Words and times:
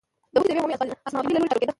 دوج 0.33 0.43
د 0.47 0.49
یوې 0.51 0.59
عمومي 0.61 0.75
اسامبلې 1.07 1.33
له 1.33 1.39
لوري 1.39 1.49
ټاکل 1.51 1.59
کېده. 1.61 1.69